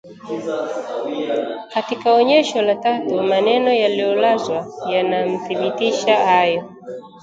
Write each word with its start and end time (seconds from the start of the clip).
Katika 1.73 2.13
Onyesho 2.13 2.61
la 2.61 2.75
tatu 2.75 3.23
maneno 3.23 3.73
yaliyolazwa 3.73 4.67
yanadhibitisha 4.91 6.15
hayo 6.25 6.73